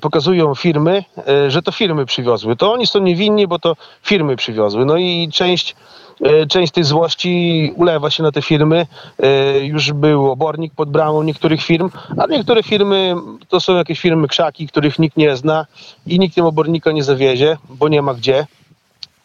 pokazują 0.00 0.54
firmy, 0.54 1.04
że 1.48 1.62
to 1.62 1.72
firmy 1.72 2.06
przywiozły. 2.06 2.56
To 2.56 2.72
oni 2.72 2.86
są 2.86 3.00
niewinni, 3.00 3.46
bo 3.46 3.58
to 3.58 3.76
firmy 4.02 4.36
przywiozły. 4.36 4.84
No 4.84 4.96
i 4.96 5.28
część 5.32 5.76
E, 6.20 6.46
część 6.46 6.72
tej 6.72 6.84
złości 6.84 7.72
ulewa 7.76 8.10
się 8.10 8.22
na 8.22 8.32
te 8.32 8.42
firmy. 8.42 8.86
E, 9.22 9.58
już 9.60 9.92
był 9.92 10.30
obornik 10.30 10.74
pod 10.74 10.90
bramą 10.90 11.22
niektórych 11.22 11.62
firm, 11.62 11.90
a 12.18 12.26
niektóre 12.26 12.62
firmy 12.62 13.14
to 13.48 13.60
są 13.60 13.76
jakieś 13.76 14.00
firmy 14.00 14.28
krzaki, 14.28 14.68
których 14.68 14.98
nikt 14.98 15.16
nie 15.16 15.36
zna 15.36 15.66
i 16.06 16.18
nikt 16.18 16.34
tym 16.34 16.44
obornika 16.44 16.92
nie 16.92 17.04
zawiezie, 17.04 17.56
bo 17.68 17.88
nie 17.88 18.02
ma 18.02 18.14
gdzie 18.14 18.46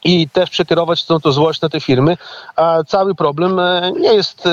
i 0.03 0.29
też 0.29 0.49
przekierować 0.49 1.05
tą 1.05 1.19
to 1.19 1.31
złość 1.31 1.61
na 1.61 1.69
te 1.69 1.81
firmy, 1.81 2.17
a 2.55 2.83
cały 2.87 3.15
problem 3.15 3.59
e, 3.59 3.91
nie 3.99 4.13
jest, 4.13 4.43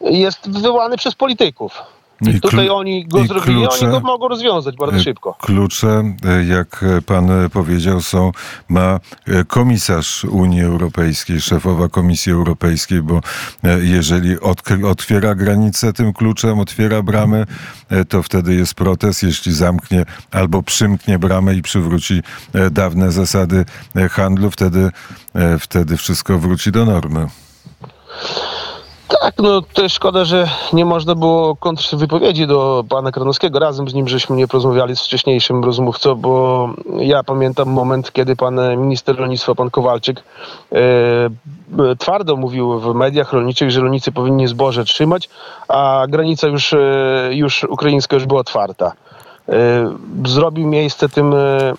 jest 0.00 0.50
wywołany 0.50 0.96
przez 0.96 1.14
polityków. 1.14 1.82
I 2.30 2.40
Tutaj 2.40 2.68
oni 2.68 3.06
go 3.06 3.24
zrobili, 3.24 3.54
klucze, 3.54 3.86
oni 3.86 3.92
go 3.92 4.00
mogą 4.00 4.28
rozwiązać 4.28 4.76
bardzo 4.76 4.96
e, 4.96 5.02
szybko. 5.02 5.34
Klucze, 5.40 6.14
e, 6.24 6.44
jak 6.44 6.84
pan 7.06 7.28
powiedział, 7.52 8.00
są, 8.00 8.32
ma 8.68 9.00
e, 9.26 9.44
komisarz 9.44 10.24
Unii 10.24 10.62
Europejskiej, 10.62 11.40
szefowa 11.40 11.88
Komisji 11.88 12.32
Europejskiej, 12.32 13.02
bo 13.02 13.20
jeżeli 13.80 14.40
otwiera 14.84 15.34
granicę 15.34 15.92
tym 15.92 16.12
kluczem, 16.12 16.58
otwiera 16.58 17.02
bramę, 17.02 17.46
to 18.08 18.22
wtedy 18.22 18.54
jest 18.54 18.74
protest. 18.74 19.22
Jeśli 19.22 19.52
zamknie 19.52 20.04
albo 20.30 20.62
przymknie 20.62 21.18
bramę 21.18 21.54
i 21.54 21.62
przywróci 21.62 22.22
dawne 22.70 23.12
zasady 23.12 23.64
handlu, 24.10 24.50
wtedy, 24.50 24.90
wtedy 25.60 25.96
wszystko 25.96 26.38
wróci 26.38 26.72
do 26.72 26.84
normy. 26.84 27.26
Tak, 29.20 29.34
no 29.38 29.62
to 29.72 29.88
szkoda, 29.88 30.24
że 30.24 30.48
nie 30.72 30.84
można 30.84 31.14
było 31.14 31.56
kontrwypowiedzi 31.56 32.46
do 32.46 32.84
pana 32.88 33.12
Kranowskiego. 33.12 33.58
Razem 33.58 33.88
z 33.88 33.94
nim 33.94 34.08
żeśmy 34.08 34.36
nie 34.36 34.48
porozmawiali 34.48 34.96
z 34.96 35.00
wcześniejszym 35.00 35.64
rozmówcą, 35.64 36.14
bo 36.14 36.68
ja 36.98 37.22
pamiętam 37.22 37.68
moment, 37.68 38.12
kiedy 38.12 38.36
pan 38.36 38.60
minister 38.76 39.16
rolnictwa, 39.16 39.54
pan 39.54 39.70
Kowalczyk, 39.70 40.22
e, 40.72 41.96
twardo 41.98 42.36
mówił 42.36 42.80
w 42.80 42.94
mediach 42.94 43.32
rolniczych, 43.32 43.70
że 43.70 43.80
rolnicy 43.80 44.12
powinni 44.12 44.48
zboże 44.48 44.84
trzymać, 44.84 45.28
a 45.68 46.06
granica 46.08 46.46
już, 46.46 46.72
e, 46.72 46.78
już 47.30 47.64
ukraińska 47.64 48.16
już 48.16 48.26
była 48.26 48.40
otwarta. 48.40 48.92
E, 49.52 49.96
zrobił 50.26 50.66
miejsce 50.66 51.08
tym, 51.08 51.34
e, 51.34 51.72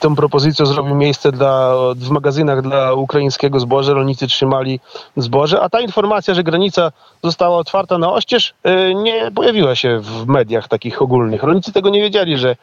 tą 0.00 0.16
propozycją 0.16 0.66
zrobił 0.66 0.94
miejsce 0.94 1.32
dla, 1.32 1.74
w 1.96 2.10
magazynach 2.10 2.62
dla 2.62 2.92
ukraińskiego 2.94 3.60
zboża, 3.60 3.92
rolnicy 3.92 4.26
trzymali 4.26 4.80
zboże, 5.16 5.60
a 5.60 5.68
ta 5.68 5.80
informacja, 5.80 6.34
że 6.34 6.42
granica 6.42 6.92
została 7.24 7.56
otwarta 7.56 7.98
na 7.98 8.12
oścież 8.12 8.54
e, 8.62 8.94
nie 8.94 9.30
pojawiła 9.34 9.74
się 9.74 10.00
w 10.00 10.26
mediach 10.26 10.68
takich 10.68 11.02
ogólnych. 11.02 11.42
Rolnicy 11.42 11.72
tego 11.72 11.90
nie 11.90 12.00
wiedzieli, 12.00 12.38
że, 12.38 12.56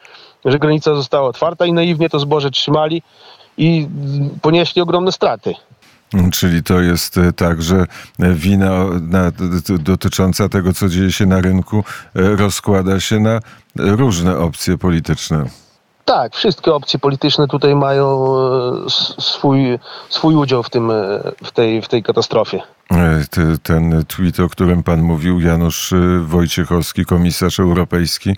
że 0.46 0.60
granica 0.60 0.96
została 0.96 1.30
otwarta 1.30 1.66
i 1.66 1.74
naiwnie 1.74 2.10
to 2.10 2.20
zboże 2.20 2.52
trzymali 2.52 3.02
i 3.58 3.88
ponieśli 4.42 4.82
ogromne 4.82 5.12
straty. 5.12 5.54
Czyli 6.32 6.64
to 6.64 6.82
jest 6.82 7.18
e, 7.18 7.34
tak, 7.34 7.62
że 7.62 7.86
wina 8.20 8.86
na, 9.02 9.32
dotycząca 9.80 10.50
tego, 10.50 10.74
co 10.74 10.90
dzieje 10.90 11.12
się 11.12 11.26
na 11.26 11.42
rynku, 11.42 11.84
e, 12.16 12.36
rozkłada 12.36 13.00
się 13.00 13.20
na 13.20 13.40
różne 13.76 14.38
opcje 14.38 14.78
polityczne. 14.78 15.46
Tak, 16.06 16.36
wszystkie 16.36 16.74
opcje 16.74 17.00
polityczne 17.00 17.48
tutaj 17.48 17.76
mają 17.76 18.36
e, 18.38 18.90
swój, 19.20 19.80
swój 20.10 20.36
udział 20.36 20.64
w, 20.64 20.70
tym, 20.70 20.92
w, 21.44 21.52
tej, 21.52 21.82
w 21.82 21.88
tej 21.88 22.04
katastrofie. 22.04 22.62
E, 22.94 23.58
ten 23.64 24.06
tweet, 24.08 24.40
o 24.40 24.50
którym 24.50 24.84
pan 24.84 25.02
mówił, 25.02 25.40
Janusz 25.40 25.94
e, 25.94 26.20
Wojciechowski, 26.20 27.06
komisarz 27.06 27.60
europejski. 27.60 28.36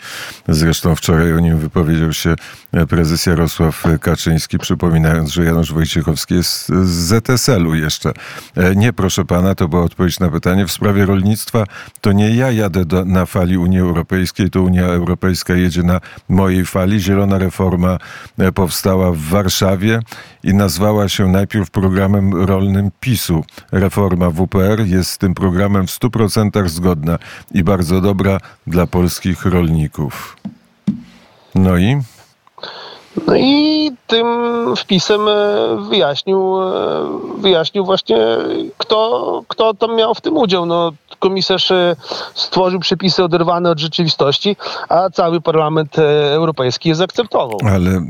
Zresztą 0.48 0.96
wczoraj 0.96 1.34
o 1.34 1.40
nim 1.40 1.58
wypowiedział 1.58 2.14
się 2.14 2.36
e, 2.72 2.86
prezes 2.86 3.26
Jarosław 3.26 3.84
Kaczyński, 4.02 4.58
przypominając, 4.58 5.32
że 5.32 5.44
Janusz 5.44 5.74
Wojciechowski 5.74 6.34
jest 6.34 6.70
z 6.70 6.88
ZSL-u 6.88 7.76
jeszcze. 7.76 8.12
Nie, 8.76 8.94
proszę 8.94 9.26
pana, 9.26 9.56
to 9.56 9.68
była 9.68 9.84
odpowiedź 9.84 10.20
na 10.20 10.30
pytanie. 10.30 10.66
W 10.66 10.72
sprawie 10.72 11.06
rolnictwa 11.06 11.64
to 12.02 12.12
nie 12.12 12.36
ja 12.36 12.52
jadę 12.52 12.86
do, 12.86 13.06
na 13.06 13.26
fali 13.26 13.58
Unii 13.58 13.80
Europejskiej, 13.80 14.50
to 14.50 14.62
Unia 14.62 14.86
Europejska 14.86 15.54
jedzie 15.54 15.84
na 15.84 16.00
mojej 16.30 16.66
fali. 16.66 17.00
Zielona 17.00 17.38
reforma 17.38 17.98
powstała 18.56 19.12
w 19.12 19.18
Warszawie 19.18 20.00
i 20.44 20.54
nazwała 20.54 21.10
się 21.10 21.28
najpierw 21.28 21.70
programem 21.70 22.46
rolnym 22.46 22.92
PiSu. 23.00 23.46
Reforma 23.72 24.30
w 24.30 24.41
WPR 24.46 24.86
jest 24.86 25.12
z 25.12 25.18
tym 25.18 25.34
programem 25.34 25.88
w 25.88 25.92
100% 25.92 26.68
zgodna 26.68 27.20
i 27.52 27.64
bardzo 27.64 28.02
dobra 28.02 28.38
dla 28.68 28.88
polskich 28.88 29.46
rolników. 29.46 30.38
No 31.56 31.78
i? 31.78 32.02
No 33.28 33.36
i 33.36 33.92
tym 34.08 34.28
wpisem 34.78 35.22
e, 35.28 35.34
wyjaśnił, 35.90 36.62
e, 36.62 36.72
wyjaśnił 37.38 37.86
właśnie, 37.86 38.18
kto, 38.78 39.44
kto 39.48 39.74
tam 39.74 39.96
miał 39.96 40.16
w 40.16 40.22
tym 40.22 40.38
udział. 40.38 40.66
No, 40.66 40.92
komisarz 41.20 41.72
e, 41.72 41.96
stworzył 42.36 42.80
przepisy 42.80 43.24
oderwane 43.24 43.70
od 43.70 43.80
rzeczywistości, 43.80 44.56
a 44.90 45.10
cały 45.10 45.42
Parlament 45.42 46.00
Europejski 46.32 46.90
je 46.90 46.96
zaakceptował. 46.96 47.60
Ale 47.66 48.02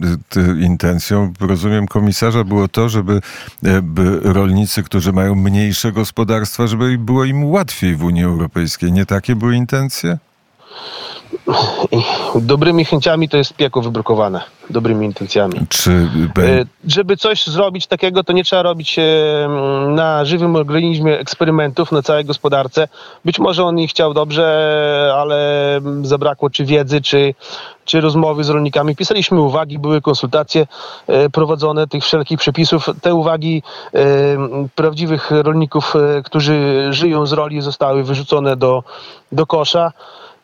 intencją, 0.62 1.34
rozumiem, 1.40 1.88
komisarza 1.88 2.44
było 2.44 2.68
to, 2.68 2.90
żeby 2.90 3.22
by 3.84 4.20
rolnicy, 4.24 4.84
którzy 4.84 5.14
mają 5.14 5.36
mniejsze 5.36 5.92
gospodarstwa, 5.92 6.68
żeby 6.68 6.98
było 6.98 7.26
im 7.26 7.52
łatwiej 7.52 7.96
w 7.96 8.04
Unii 8.04 8.24
Europejskiej. 8.24 8.92
Nie 8.92 9.06
takie 9.06 9.36
były 9.36 9.56
intencje? 9.56 10.18
Dobrymi 12.36 12.86
chęciami 12.86 13.30
to 13.30 13.38
jest 13.38 13.54
piekło 13.54 13.82
wybrukowane. 13.82 14.42
Dobrymi 14.70 15.06
intencjami. 15.06 15.60
Czy... 15.70 15.92
E, 15.92 16.66
żeby 16.88 17.18
coś 17.18 17.48
zrobić 17.48 17.88
takiego, 17.88 18.24
to 18.24 18.34
nie 18.34 18.44
trzeba 18.44 18.62
robić 18.62 19.00
e, 19.00 19.04
na 19.90 20.26
żywym 20.26 20.56
organizmie 20.56 21.20
eksperymentów 21.20 21.92
na 21.92 22.02
całej 22.02 22.26
gospodarce. 22.26 22.88
Być 23.26 23.40
może 23.40 23.64
on 23.64 23.80
ich 23.80 23.90
chciał 23.90 24.14
dobrze, 24.14 25.14
ale 25.16 25.80
zabrakło 26.02 26.50
czy 26.50 26.66
wiedzy, 26.66 27.02
czy, 27.02 27.34
czy 27.86 28.02
rozmowy 28.02 28.44
z 28.44 28.50
rolnikami. 28.50 28.96
Pisaliśmy 28.96 29.42
uwagi, 29.42 29.80
były 29.80 30.02
konsultacje 30.02 30.68
e, 31.08 31.30
prowadzone 31.30 31.88
tych 31.88 32.04
wszelkich 32.04 32.40
przepisów. 32.40 32.90
Te 33.02 33.14
uwagi 33.14 33.64
prawdziwych 34.76 35.32
rolników, 35.32 35.94
którzy 36.24 36.88
żyją 36.90 37.26
z 37.26 37.34
roli, 37.34 37.62
zostały 37.62 38.04
wyrzucone 38.04 38.58
do, 38.58 38.84
do 39.32 39.46
kosza. 39.46 39.92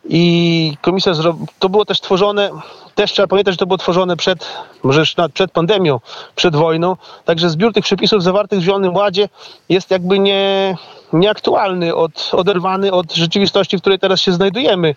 I 0.08 0.76
komisja, 0.80 1.12
to 1.58 1.68
było 1.68 1.84
też 1.84 2.00
tworzone, 2.00 2.50
też 2.94 3.12
trzeba 3.12 3.28
pamiętać, 3.28 3.54
że 3.54 3.58
to 3.58 3.66
było 3.66 3.78
tworzone 3.78 4.16
przed, 4.16 4.46
może 4.82 5.02
nawet 5.16 5.32
przed 5.32 5.50
pandemią, 5.50 6.00
przed 6.36 6.56
wojną, 6.56 6.96
także 7.24 7.50
zbiór 7.50 7.72
tych 7.72 7.84
przepisów 7.84 8.22
zawartych 8.22 8.58
w 8.58 8.62
Zielonym 8.62 8.94
Ładzie 8.94 9.28
jest 9.68 9.90
jakby 9.90 10.18
nie, 10.18 10.76
nieaktualny, 11.12 11.94
od, 11.94 12.30
oderwany 12.32 12.92
od 12.92 13.14
rzeczywistości, 13.14 13.78
w 13.78 13.80
której 13.80 13.98
teraz 13.98 14.20
się 14.20 14.32
znajdujemy. 14.32 14.94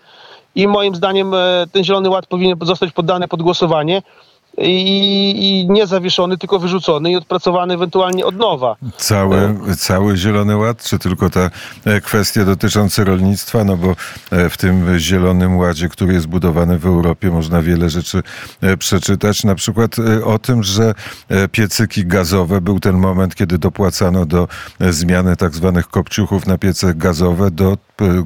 I 0.54 0.68
moim 0.68 0.94
zdaniem 0.94 1.34
e, 1.34 1.66
ten 1.72 1.84
Zielony 1.84 2.08
Ład 2.08 2.26
powinien 2.26 2.58
zostać 2.62 2.92
poddany 2.92 3.28
pod 3.28 3.42
głosowanie 3.42 4.02
i, 4.58 5.34
i 5.38 5.72
nie 5.72 5.86
zawieszony, 5.86 6.38
tylko 6.38 6.58
wyrzucony 6.58 7.10
i 7.10 7.16
odpracowany 7.16 7.74
ewentualnie 7.74 8.26
od 8.26 8.36
nowa. 8.36 8.76
Cały, 8.96 9.54
cały 9.78 10.16
Zielony 10.16 10.56
Ład, 10.56 10.84
czy 10.84 10.98
tylko 10.98 11.30
ta 11.30 11.50
e, 11.84 12.00
kwestie 12.00 12.44
dotyczące 12.44 13.04
rolnictwa? 13.04 13.64
No 13.64 13.76
bo 13.76 13.94
e, 14.30 14.50
w 14.50 14.56
tym 14.56 14.98
Zielonym 14.98 15.58
Ładzie, 15.58 15.88
który 15.88 16.14
jest 16.14 16.26
budowany 16.26 16.78
w 16.78 16.86
Europie, 16.86 17.30
można 17.30 17.62
wiele 17.62 17.90
rzeczy 17.90 18.22
e, 18.60 18.76
przeczytać. 18.76 19.44
Na 19.44 19.54
przykład 19.54 19.96
o 20.24 20.38
tym, 20.38 20.62
że 20.62 20.94
piecyki 21.52 22.06
gazowe 22.06 22.60
był 22.60 22.80
ten 22.80 22.96
moment, 22.96 23.34
kiedy 23.34 23.58
dopłacano 23.58 24.26
do 24.26 24.48
zmiany 24.80 25.36
tak 25.36 25.54
zwanych 25.54 25.88
kopciuchów 25.88 26.46
na 26.46 26.58
piece 26.58 26.94
gazowe 26.94 27.50
do 27.50 27.76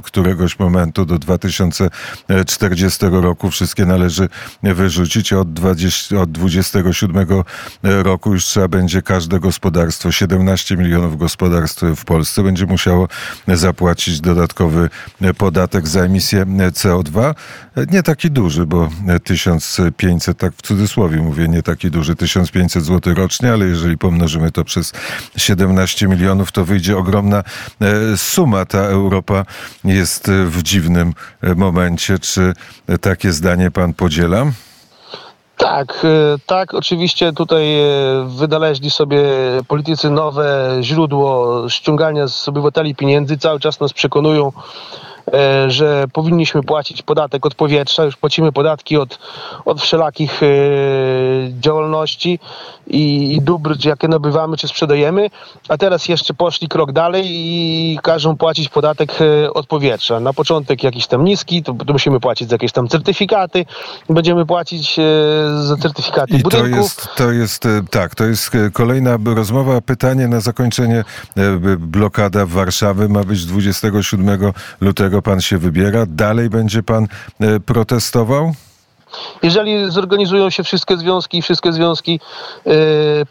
któregoś 0.02 0.58
momentu, 0.58 1.04
do 1.04 1.18
2040 1.18 3.06
roku 3.10 3.50
wszystkie 3.50 3.86
należy 3.86 4.28
wyrzucić. 4.62 5.32
Od, 5.32 5.52
20, 5.52 6.20
od 6.20 6.32
27 6.32 7.26
roku 7.82 8.32
już 8.32 8.44
trzeba 8.44 8.68
będzie 8.68 9.02
każde 9.02 9.40
gospodarstwo, 9.40 10.12
17 10.12 10.76
milionów 10.76 11.18
gospodarstw 11.18 11.82
w 11.96 12.04
Polsce 12.04 12.42
będzie 12.42 12.66
musiało 12.66 13.08
zapłacić 13.48 14.20
dodatkowy 14.20 14.90
podatek 15.38 15.88
za 15.88 16.00
emisję 16.00 16.46
CO2. 16.46 17.34
Nie 17.92 18.02
taki 18.02 18.30
duży, 18.30 18.66
bo 18.66 18.88
1500, 19.24 20.38
tak 20.38 20.54
w 20.54 20.62
cudzysłowie 20.62 21.16
mówię, 21.16 21.48
nie 21.48 21.62
taki 21.62 21.90
duży, 21.90 22.16
1500 22.16 22.84
zł 22.84 23.14
rocznie, 23.14 23.52
ale 23.52 23.66
jeżeli 23.66 23.98
pomnożymy 23.98 24.52
to 24.52 24.64
przez 24.64 24.92
17 25.36 26.08
milionów, 26.08 26.52
to 26.52 26.64
wyjdzie 26.64 26.96
ogromna 26.96 27.42
e, 27.80 28.16
suma. 28.16 28.64
Ta 28.64 28.78
Europa 28.78 29.44
jest 29.84 30.30
w 30.30 30.62
dziwnym 30.62 31.12
e, 31.42 31.54
momencie. 31.54 32.18
Czy 32.18 32.52
takie 33.00 33.32
zdanie 33.32 33.70
pan 33.70 33.94
podziela? 33.94 34.46
Tak, 35.56 36.04
e, 36.04 36.38
tak, 36.46 36.74
oczywiście 36.74 37.32
tutaj 37.32 37.80
e, 37.80 37.86
wynaleźli 38.28 38.90
sobie 38.90 39.22
politycy 39.68 40.10
nowe 40.10 40.78
źródło 40.80 41.64
ściągania 41.68 42.28
z 42.28 42.48
obywateli 42.48 42.94
pieniędzy, 42.94 43.38
cały 43.38 43.60
czas 43.60 43.80
nas 43.80 43.92
przekonują, 43.92 44.48
e, 44.48 44.52
że 45.68 46.04
powinniśmy 46.12 46.62
płacić 46.62 47.02
podatek 47.02 47.46
od 47.46 47.54
powietrza, 47.54 48.04
już 48.04 48.16
płacimy 48.16 48.52
podatki 48.52 48.96
od, 48.96 49.18
od 49.64 49.80
wszelakich 49.80 50.42
e, 50.42 50.46
działalności 51.60 52.38
i, 52.86 53.34
i 53.36 53.42
dóbr, 53.42 53.76
jakie 53.84 54.08
nabywamy 54.08 54.56
czy 54.56 54.68
sprzedajemy, 54.68 55.30
a 55.68 55.76
teraz 55.76 56.08
jeszcze 56.08 56.34
poszli 56.34 56.68
krok 56.68 56.92
dalej 56.92 57.24
i 57.28 57.98
każą 58.02 58.36
płacić 58.36 58.68
podatek 58.68 59.12
e, 59.20 59.52
od 59.52 59.66
powietrza. 59.66 60.20
Na 60.20 60.32
początek 60.32 60.82
jakiś 60.82 61.06
tam 61.06 61.24
niski, 61.24 61.62
to, 61.62 61.74
to 61.86 61.92
musimy 61.92 62.20
płacić 62.20 62.48
za 62.48 62.54
jakieś 62.54 62.72
tam 62.72 62.88
certyfikaty, 62.88 63.66
będziemy 64.10 64.46
płacić 64.46 64.98
e, 64.98 65.02
za 65.62 65.76
certyfikaty 65.76 66.36
I 66.36 66.42
to 66.42 66.50
budynków. 66.50 66.76
jest, 66.76 67.08
to 67.16 67.32
jest, 67.32 67.66
e, 67.66 67.82
tak, 67.90 68.14
to 68.14 68.24
jest 68.24 68.54
e, 68.54 68.70
kolejna 68.70 69.18
rozmowa. 69.24 69.80
Pytanie 69.80 70.28
na 70.28 70.40
zakończenie. 70.40 71.04
E, 71.36 71.56
Blokada 71.78 72.46
Warszawy 72.46 73.08
ma 73.08 73.24
być 73.24 73.44
27 73.44 74.52
lutego. 74.80 75.15
Pan 75.22 75.40
się 75.40 75.58
wybiera. 75.58 76.06
Dalej 76.06 76.50
będzie 76.50 76.82
pan 76.82 77.06
e, 77.40 77.60
protestował? 77.60 78.52
Jeżeli 79.42 79.90
zorganizują 79.90 80.50
się 80.50 80.62
wszystkie 80.62 80.96
związki 80.96 81.42
wszystkie 81.42 81.72
związki 81.72 82.20
e, 82.66 82.70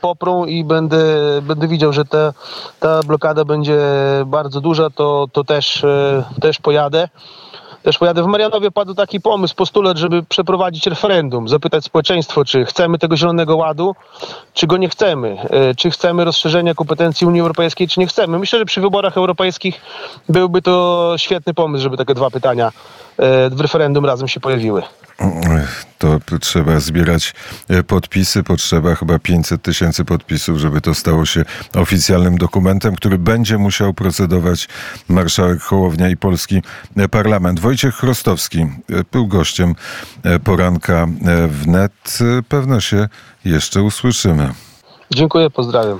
poprą 0.01 0.45
i 0.45 0.63
będę, 0.63 1.05
będę 1.41 1.67
widział, 1.67 1.93
że 1.93 2.05
ta, 2.05 2.33
ta 2.79 2.99
blokada 3.03 3.45
będzie 3.45 3.79
bardzo 4.25 4.61
duża, 4.61 4.89
to, 4.89 5.27
to 5.31 5.43
też, 5.43 5.83
e, 5.83 6.23
też 6.41 6.59
pojadę. 6.59 7.09
Też 7.85 7.97
pojadę. 7.97 8.23
W 8.23 8.27
Marianowie 8.27 8.71
padł 8.71 8.93
taki 8.93 9.21
pomysł, 9.21 9.55
postulat, 9.55 9.97
żeby 9.97 10.23
przeprowadzić 10.23 10.87
referendum, 10.87 11.47
zapytać 11.47 11.85
społeczeństwo, 11.85 12.45
czy 12.45 12.65
chcemy 12.65 12.99
tego 12.99 13.17
Zielonego 13.17 13.55
Ładu, 13.55 13.95
czy 14.53 14.67
go 14.67 14.77
nie 14.77 14.89
chcemy, 14.89 15.37
e, 15.49 15.75
czy 15.75 15.91
chcemy 15.91 16.25
rozszerzenia 16.25 16.73
kompetencji 16.73 17.27
Unii 17.27 17.41
Europejskiej, 17.41 17.87
czy 17.87 17.99
nie 17.99 18.07
chcemy. 18.07 18.39
Myślę, 18.39 18.59
że 18.59 18.65
przy 18.65 18.81
wyborach 18.81 19.17
europejskich 19.17 19.81
byłby 20.29 20.61
to 20.61 21.13
świetny 21.17 21.53
pomysł, 21.53 21.83
żeby 21.83 21.97
takie 21.97 22.13
dwa 22.13 22.29
pytania 22.29 22.71
e, 23.17 23.49
w 23.49 23.61
referendum 23.61 24.05
razem 24.05 24.27
się 24.27 24.39
pojawiły. 24.39 24.83
To 25.97 26.19
trzeba 26.41 26.79
zbierać 26.79 27.33
e, 27.69 27.83
podpisy. 27.83 28.43
Potrzeba 28.43 28.95
chyba 28.95 29.19
500 29.19 29.61
tysięcy 29.61 30.05
podpisów, 30.05 30.57
żeby 30.57 30.81
to 30.81 30.93
stało 30.93 31.25
się 31.25 31.45
oficjalnym 31.75 32.37
dokumentem, 32.37 32.95
który 32.95 33.17
będzie 33.17 33.57
musiał 33.57 33.93
procedować 33.93 34.67
marszałek 35.09 35.61
Hołownia 35.61 36.09
i 36.09 36.17
polski 36.17 36.61
e, 36.97 37.09
parlament. 37.09 37.59
Wojciech 37.59 37.95
Chrostowski 37.95 38.59
e, 38.59 38.67
był 39.11 39.27
gościem 39.27 39.75
poranka 40.43 41.07
wnet. 41.47 42.19
Pewno 42.49 42.79
się 42.79 43.07
jeszcze 43.45 43.83
usłyszymy. 43.83 44.53
Dziękuję, 45.13 45.49
pozdrawiam. 45.49 45.99